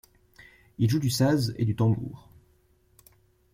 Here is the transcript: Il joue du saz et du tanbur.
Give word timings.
Il 0.79 0.89
joue 0.89 0.97
du 0.97 1.11
saz 1.11 1.53
et 1.59 1.65
du 1.65 1.75
tanbur. 1.75 2.27